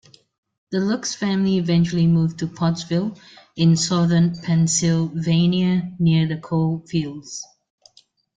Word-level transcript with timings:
The 0.71 0.79
Luks 0.79 1.15
family 1.15 1.59
eventually 1.59 2.07
moved 2.07 2.39
to 2.39 2.47
Pottsville, 2.47 3.19
in 3.55 3.77
southern 3.77 4.35
Pennsylvania 4.35 5.95
near 5.99 6.27
the 6.27 6.37
coal 6.37 6.83
fields. 6.89 7.45